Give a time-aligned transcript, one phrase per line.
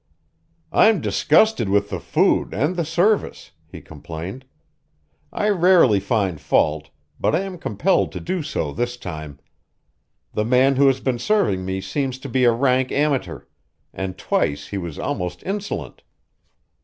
[0.71, 4.45] "I'm disgusted with the food and the service," he complained.
[5.31, 6.89] "I rarely find fault,
[7.19, 9.37] but I am compelled to do so this time.
[10.33, 13.43] The man who has been serving me seems to be a rank amateur,
[13.93, 16.01] and twice he was almost insolent.